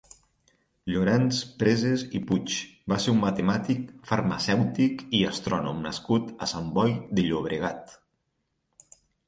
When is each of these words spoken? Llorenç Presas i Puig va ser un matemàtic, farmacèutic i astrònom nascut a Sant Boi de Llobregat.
Llorenç 0.91 1.41
Presas 1.59 2.05
i 2.19 2.21
Puig 2.31 2.55
va 2.93 2.99
ser 3.03 3.13
un 3.13 3.21
matemàtic, 3.25 3.85
farmacèutic 4.13 5.05
i 5.21 5.21
astrònom 5.35 5.87
nascut 5.89 6.35
a 6.47 6.51
Sant 6.55 6.75
Boi 6.81 6.99
de 7.21 7.29
Llobregat. 7.31 7.99